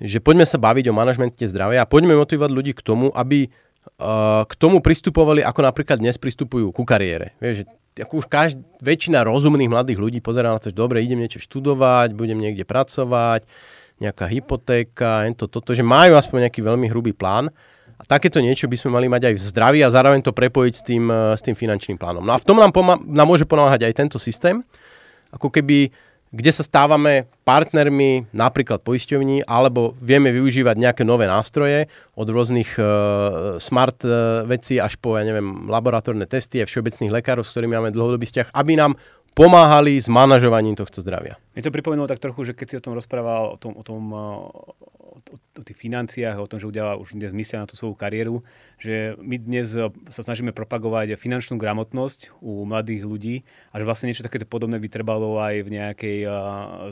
[0.02, 3.54] že poďme sa baviť o manažmente zdravia a poďme motivovať ľudí k tomu, aby
[4.46, 7.36] k tomu pristupovali, ako napríklad dnes pristupujú ku kariére.
[7.44, 7.66] Vieš, že
[8.00, 12.16] ako už každý, väčšina rozumných mladých ľudí pozerá na to, že dobre, idem niečo študovať,
[12.16, 13.44] budem niekde pracovať,
[14.00, 17.52] nejaká hypotéka, to, toto, že majú aspoň nejaký veľmi hrubý plán.
[18.00, 20.84] A takéto niečo by sme mali mať aj v zdraví a zároveň to prepojiť s
[20.88, 22.24] tým, e, s tým finančným plánom.
[22.24, 24.64] No a v tom nám, pomá- nám môže pomáhať aj tento systém.
[25.36, 25.92] Ako keby
[26.30, 33.58] kde sa stávame partnermi napríklad poisťovní, alebo vieme využívať nejaké nové nástroje od rôznych uh,
[33.58, 37.90] smart uh, vecí až po, ja neviem, laboratórne testy a všeobecných lekárov, s ktorými máme
[37.90, 38.94] dlhodobý vzťah, aby nám
[39.34, 41.40] pomáhali s manažovaním tohto zdravia.
[41.56, 44.04] Mi to pripomenulo tak trochu, že keď si o tom rozprával, o tom, o tom
[45.28, 48.42] o, o tých financiách, o tom, že udiala už dnes myslia na tú svoju kariéru,
[48.80, 53.36] že my dnes eh, sa snažíme propagovať finančnú gramotnosť u mladých ľudí
[53.72, 56.34] a že vlastne niečo takéto podobné by trebalo aj v nejakej uh,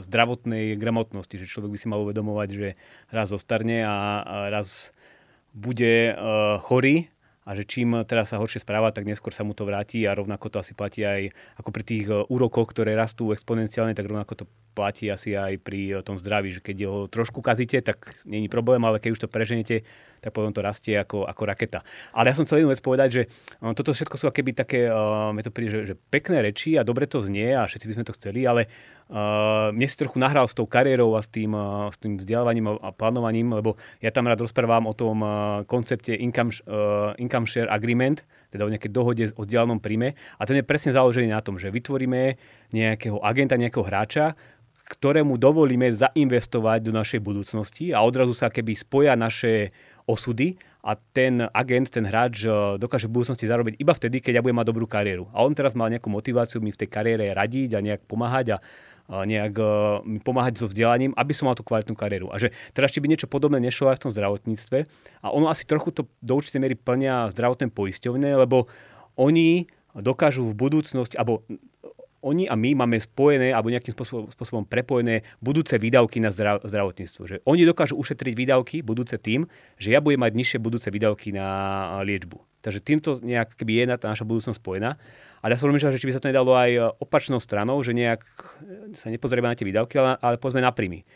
[0.04, 2.68] zdravotnej gramotnosti, že človek by si mal uvedomovať, že
[3.10, 4.92] raz zostarne a, a raz
[5.56, 7.10] bude uh, chorý
[7.48, 10.52] a že čím teraz sa horšie správa, tak neskôr sa mu to vráti a rovnako
[10.52, 14.44] to asi platí aj ako pri tých úrokoch, ktoré rastú exponenciálne, tak rovnako to
[14.76, 19.00] platí asi aj pri tom zdraví, že keď ho trošku kazíte, tak není problém, ale
[19.00, 21.80] keď už to preženete, tak potom to rastie ako, ako raketa.
[22.12, 23.22] Ale ja som chcel jednu vec povedať, že
[23.74, 27.22] toto všetko sú keby také, uh, to príde, že, že pekné reči a dobre to
[27.22, 28.66] znie a všetci by sme to chceli, ale
[29.10, 32.66] uh, mne si trochu nahral s tou kariérou a s tým, uh, s tým vzdelávaním
[32.70, 35.30] a, a plánovaním, lebo ja tam rád rozprávam o tom uh,
[35.64, 40.58] koncepte income, uh, income share agreement, teda o nejakej dohode o vzdialenom príjme a ten
[40.58, 42.36] je presne založený na tom, že vytvoríme
[42.72, 44.36] nejakého agenta, nejakého hráča,
[44.88, 49.70] ktorému dovolíme zainvestovať do našej budúcnosti a odrazu sa keby spoja naše
[50.08, 54.42] osudy a ten agent, ten hráč eh, dokáže v budúcnosti zarobiť iba vtedy, keď ja
[54.42, 55.28] budem mať dobrú kariéru.
[55.36, 58.58] A on teraz mal nejakú motiváciu mi v tej kariére radiť a nejak pomáhať a
[59.08, 59.68] nejak eh,
[60.08, 62.32] mi pomáhať so vzdelaním, aby som mal tú kvalitnú kariéru.
[62.32, 64.78] A že teraz či by niečo podobné nešlo aj v tom zdravotníctve.
[65.20, 68.68] A ono asi trochu to do určitej miery plnia zdravotné poisťovne, lebo
[69.20, 69.68] oni
[69.98, 71.42] dokážu v budúcnosti, alebo
[72.28, 77.22] oni a my máme spojené alebo nejakým spôsobom, spôsobom prepojené budúce výdavky na zdrav, zdravotníctvo.
[77.24, 79.48] Že oni dokážu ušetriť výdavky budúce tým,
[79.80, 81.48] že ja budem mať nižšie budúce výdavky na
[82.04, 82.36] liečbu.
[82.60, 85.00] Takže týmto nejak keby je tá naša budúcnosť spojená.
[85.38, 88.26] Ale ja som rozmýšľal, že či by sa to nedalo aj opačnou stranou, že nejak
[88.98, 91.06] sa nepozrieme na tie výdavky, ale, ale pozme na príjmy.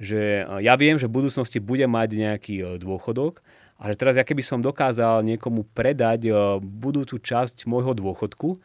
[0.00, 3.44] Že ja viem, že v budúcnosti budem mať nejaký dôchodok
[3.76, 6.32] a že teraz, ja keby som dokázal niekomu predať
[6.64, 8.56] budúcu časť môjho dôchodku,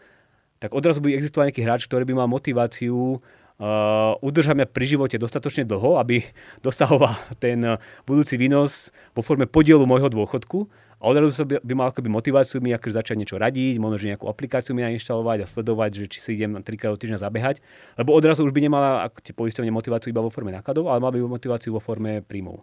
[0.62, 5.18] tak odrazu by existoval nejaký hráč, ktorý by mal motiváciu uh, udržať mňa pri živote
[5.18, 6.22] dostatočne dlho, aby
[6.66, 10.70] dosahoval ten uh, budúci výnos vo forme podielu môjho dôchodku
[11.02, 14.30] a odrazu by, by mal akoby motiváciu mi akože začať niečo radiť, možno že nejakú
[14.30, 17.58] aplikáciu mi nainštalovať a sledovať, že či si idem trikrát do týždňa zabehať,
[17.98, 21.10] lebo odrazu už by nemala ak tie poistovne motiváciu iba vo forme nákladov, ale mal
[21.10, 22.62] by motiváciu vo forme príjmov.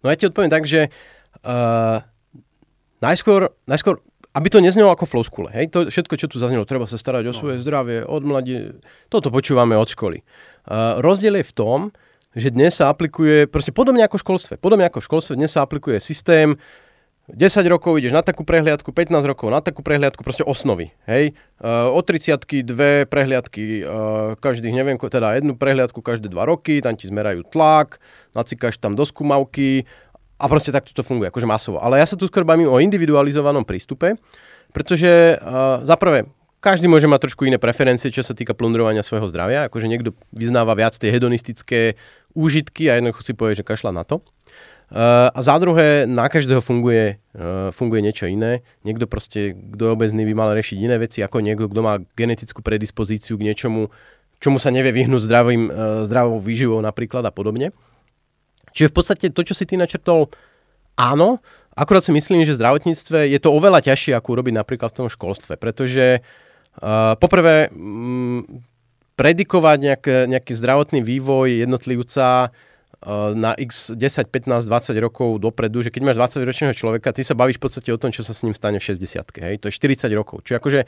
[0.00, 0.88] No ja ti odpoviem tak, že
[1.44, 2.00] uh,
[3.04, 4.00] najskôr, najskôr
[4.32, 5.52] aby to neznelo ako floskule.
[5.52, 5.72] Hej?
[5.76, 7.38] To všetko, čo tu zaznelo, treba sa starať o no.
[7.38, 8.72] svoje zdravie, od mladí,
[9.12, 10.24] toto počúvame od školy.
[10.64, 11.80] Uh, rozdiel je v tom,
[12.32, 15.60] že dnes sa aplikuje, proste podobne ako v školstve, podobne ako v školstve, dnes sa
[15.60, 16.56] aplikuje systém,
[17.30, 20.90] 10 rokov ideš na takú prehliadku, 15 rokov na takú prehliadku, proste osnovy.
[21.06, 21.38] Hej?
[21.62, 26.98] Uh, od 30 dve prehliadky, uh, každých, neviem, teda jednu prehliadku každé 2 roky, tam
[26.98, 28.02] ti zmerajú tlak,
[28.34, 29.86] nacikáš tam do skúmavky
[30.42, 31.78] a proste takto to funguje, akože masovo.
[31.78, 34.18] Ale ja sa tu skôr bavím o individualizovanom prístupe,
[34.74, 36.26] pretože uh, za prvé,
[36.58, 39.70] každý môže mať trošku iné preferencie, čo sa týka plundrovania svojho zdravia.
[39.70, 41.94] Akože niekto vyznáva viac tie hedonistické
[42.34, 44.18] úžitky a jednoducho si povie, že kašľa na to.
[44.92, 48.60] Uh, a za druhé, na každého funguje, uh, funguje niečo iné.
[48.84, 52.60] Niekto proste, kto je obezný, by mal rešiť iné veci, ako niekto, kto má genetickú
[52.60, 53.88] predispozíciu k niečomu,
[54.36, 55.72] čomu sa nevie vyhnúť zdravým, uh,
[56.04, 57.72] zdravou výživou napríklad a podobne.
[58.72, 60.32] Čiže v podstate to, čo si ty načrtol,
[60.96, 61.40] áno,
[61.76, 65.08] akurát si myslím, že v zdravotníctve je to oveľa ťažšie, ako urobiť napríklad v tom
[65.08, 68.44] školstve, pretože uh, poprvé um,
[69.16, 75.92] predikovať nejak, nejaký zdravotný vývoj jednotlivca uh, na x 10, 15, 20 rokov dopredu, že
[75.92, 78.56] keď máš 20-ročného človeka, ty sa bavíš v podstate o tom, čo sa s ním
[78.56, 79.04] stane v 60
[79.44, 79.54] hej?
[79.60, 80.44] To je 40 rokov.
[80.48, 80.80] Čiže akože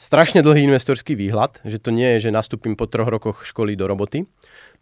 [0.00, 3.84] strašne dlhý investorský výhľad, že to nie je, že nastúpim po troch rokoch školy do
[3.84, 4.24] roboty.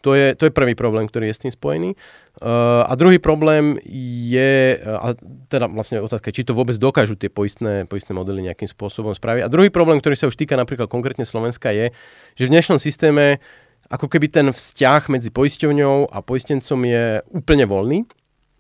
[0.07, 1.99] To je, to je prvý problém, ktorý je s tým spojený.
[2.39, 5.19] Uh, a druhý problém je, a
[5.51, 9.43] teda vlastne otázka, či to vôbec dokážu tie poistné, poistné modely nejakým spôsobom spraviť.
[9.43, 11.91] A druhý problém, ktorý sa už týka napríklad konkrétne Slovenska je,
[12.39, 13.43] že v dnešnom systéme
[13.91, 18.07] ako keby ten vzťah medzi poisťovňou a poistencom je úplne voľný.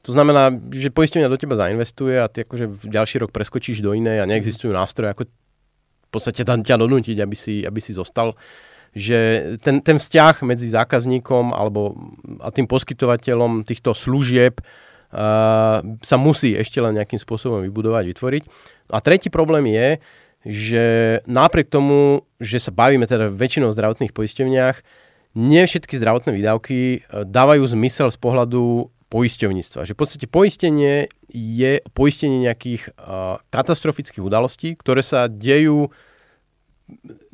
[0.02, 3.94] To znamená, že poisťovňa do teba zainvestuje a ty akože v ďalší rok preskočíš do
[3.94, 5.22] inej a neexistujú nástroje, ako
[6.08, 8.32] v podstate tam ťa donútiť, aby si, aby si zostal
[8.96, 11.92] že ten, ten vzťah medzi zákazníkom alebo
[12.40, 18.42] a tým poskytovateľom týchto služieb uh, sa musí ešte len nejakým spôsobom vybudovať, vytvoriť.
[18.88, 19.88] A tretí problém je,
[20.48, 20.84] že
[21.28, 24.76] napriek tomu, že sa bavíme teda väčšinou o zdravotných poisťovniach,
[25.36, 29.88] nie všetky zdravotné výdavky e, dávajú zmysel z pohľadu poisťovníctva.
[29.88, 35.92] Že v podstate poistenie je poistenie nejakých uh, katastrofických udalostí, ktoré sa dejú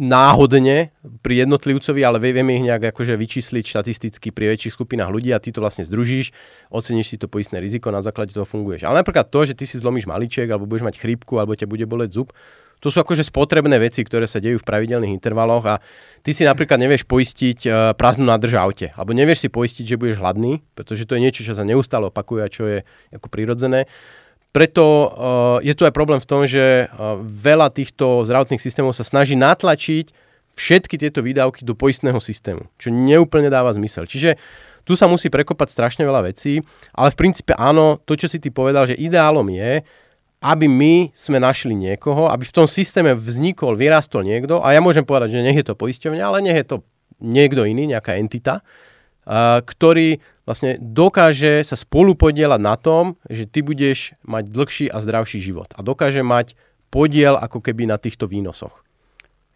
[0.03, 0.91] náhodne
[1.23, 5.55] pri jednotlivcovi, ale vieme ich nejak akože vyčísliť štatisticky pri väčších skupinách ľudí a ty
[5.55, 6.35] to vlastne združíš,
[6.75, 8.83] oceníš si to poistné riziko, na základe toho funguješ.
[8.83, 11.87] Ale napríklad to, že ty si zlomíš maliček, alebo budeš mať chrípku, alebo ťa bude
[11.87, 12.35] boleť zub,
[12.85, 15.81] to sú akože spotrebné veci, ktoré sa dejú v pravidelných intervaloch a
[16.21, 20.21] ty si napríklad nevieš poistiť uh, prázdnu nádrž aute, alebo nevieš si poistiť, že budeš
[20.21, 22.79] hladný, pretože to je niečo, čo sa neustále opakuje a čo je
[23.17, 23.89] ako prirodzené.
[24.53, 25.09] Preto uh,
[25.65, 30.13] je tu aj problém v tom, že uh, veľa týchto zdravotných systémov sa snaží natlačiť
[30.53, 34.05] všetky tieto výdavky do poistného systému, čo neúplne dáva zmysel.
[34.05, 34.37] Čiže
[34.85, 36.61] tu sa musí prekopať strašne veľa vecí,
[36.93, 39.81] ale v princípe áno, to, čo si ty povedal, že ideálom je,
[40.45, 45.09] aby my sme našli niekoho, aby v tom systéme vznikol, vyrastol niekto, a ja môžem
[45.09, 46.77] povedať, že nech je to poisťovňa, ale nech je to
[47.25, 48.61] niekto iný, nejaká entita,
[49.65, 55.41] ktorý vlastne dokáže sa spolu podielať na tom, že ty budeš mať dlhší a zdravší
[55.41, 56.53] život a dokáže mať
[56.93, 58.85] podiel ako keby na týchto výnosoch.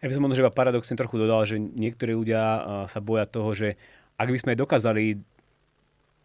[0.01, 2.41] Ja by som možno iba paradoxne trochu dodal, že niektorí ľudia
[2.89, 3.77] sa boja toho, že
[4.17, 5.21] ak by sme dokázali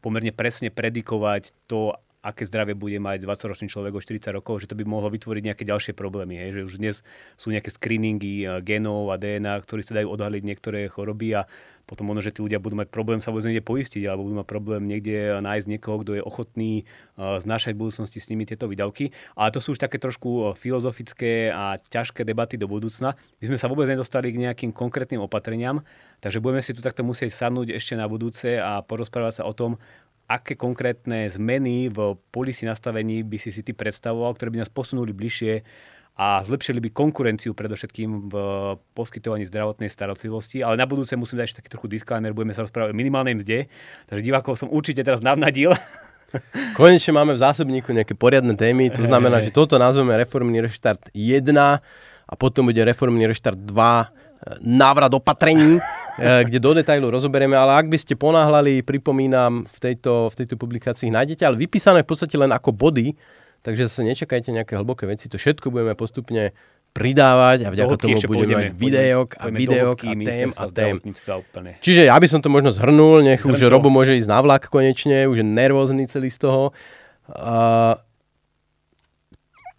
[0.00, 1.92] pomerne presne predikovať to,
[2.24, 5.68] aké zdravie bude mať 20-ročný človek o 40 rokov, že to by mohlo vytvoriť nejaké
[5.68, 6.40] ďalšie problémy.
[6.40, 6.56] Hej?
[6.56, 6.96] Že už dnes
[7.36, 11.46] sú nejaké screeningy genov a DNA, ktorí sa dajú odhaliť niektoré choroby a
[11.84, 14.48] potom možno, že tí ľudia budú mať problém sa vôbec niekde poistiť alebo budú mať
[14.48, 16.88] problém niekde nájsť niekoho, kto je ochotný
[17.20, 19.12] znášať v budúcnosti s nimi tieto výdavky.
[19.36, 23.20] Ale to sú už také trošku filozofické a ťažké debaty do budúcna.
[23.44, 25.84] My sme sa vôbec nedostali k nejakým konkrétnym opatreniam,
[26.24, 29.76] takže budeme si tu takto musieť sadnúť ešte na budúce a porozprávať sa o tom,
[30.24, 35.12] aké konkrétne zmeny v policy nastavení by si si ty predstavoval, ktoré by nás posunuli
[35.12, 35.60] bližšie
[36.14, 38.34] a zlepšili by konkurenciu predovšetkým v
[38.94, 40.62] poskytovaní zdravotnej starostlivosti.
[40.62, 43.66] Ale na budúce musím dať ešte taký trochu disclaimer, budeme sa rozprávať o minimálnej mzde,
[44.06, 45.74] takže divákov som určite teraz navnadil.
[46.78, 51.50] Konečne máme v zásobníku nejaké poriadne témy, to znamená, že toto nazveme reformný reštart 1
[52.24, 54.24] a potom bude reformný reštart 2
[54.60, 55.82] návrat opatrení, eh,
[56.18, 61.10] kde do detailu rozoberieme, ale ak by ste ponáhľali, pripomínam, v tejto, v tejto publikácii
[61.10, 63.18] nájdete, ale vypísané v podstate len ako body,
[63.64, 66.52] Takže zase nečakajte nejaké hlboké veci, to všetko budeme postupne
[66.92, 70.96] pridávať a vďaka tomu budeme mať videok a videok a tém a tém.
[71.80, 73.72] Čiže ja by som to možno zhrnul, nech Zhrn už to.
[73.72, 76.76] Robo môže ísť na vlak konečne, už je nervózny celý z toho.
[77.26, 77.96] Uh,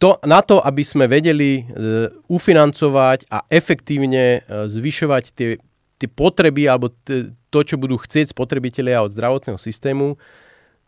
[0.02, 5.50] to, na to, aby sme vedeli uh, ufinancovať a efektívne uh, zvyšovať tie,
[6.00, 10.20] tie potreby alebo t- to, čo budú chcieť spotrebitelia od zdravotného systému,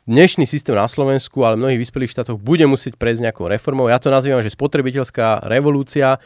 [0.07, 3.91] dnešný systém na Slovensku, ale v mnohých vyspelých štátoch bude musieť prejsť nejakou reformou.
[3.91, 6.19] Ja to nazývam, že spotrebiteľská revolúcia,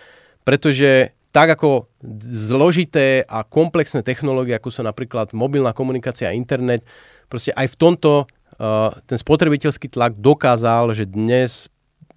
[0.46, 1.90] pretože tak ako
[2.30, 6.86] zložité a komplexné technológie, ako sú napríklad mobilná komunikácia a internet,
[7.32, 11.72] proste aj v tomto uh, ten spotrebiteľský tlak dokázal, že dnes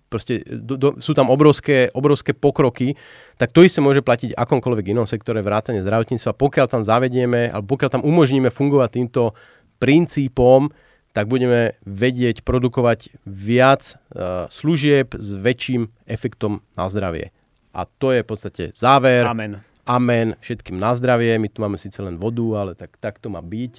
[0.09, 2.95] proste do, do, sú tam obrovské, obrovské pokroky,
[3.37, 6.39] tak to isté môže platiť akomkoľvek inom sektore vrátane zdravotníctva.
[6.39, 9.35] Pokiaľ tam zavedieme, alebo pokiaľ tam umožníme fungovať týmto
[9.83, 10.71] princípom,
[11.15, 17.31] tak budeme vedieť produkovať viac uh, služieb s väčším efektom na zdravie.
[17.71, 19.23] A to je v podstate záver.
[19.23, 19.63] Amen.
[19.85, 21.39] Amen všetkým na zdravie.
[21.39, 23.79] My tu máme síce len vodu, ale tak, tak to má byť.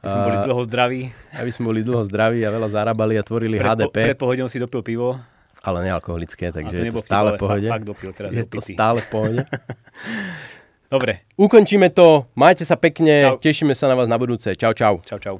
[0.00, 1.02] Aby sme boli dlho zdraví.
[1.36, 3.96] Aby sme boli dlho zdraví a veľa zarábali a tvorili pred, HDP.
[4.16, 5.20] Pred pohodou si dopil pivo.
[5.60, 7.68] Ale nealkoholické, takže je to stále v pohode.
[7.68, 9.40] Fakt, dopil, teraz je to stále v pohode.
[10.90, 11.22] Dobre.
[11.38, 12.26] Ukončíme to.
[12.34, 13.30] Majte sa pekne.
[13.30, 13.38] Čau.
[13.38, 14.50] Tešíme sa na vás na budúce.
[14.58, 14.98] Čau, čau.
[15.06, 15.36] Čau, čau.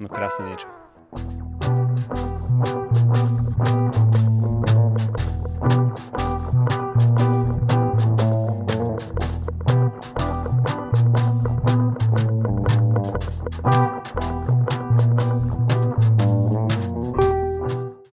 [0.00, 1.84] No krásne niečo.